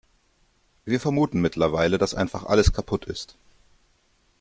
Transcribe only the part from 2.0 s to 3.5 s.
einfach alles kaputt ist.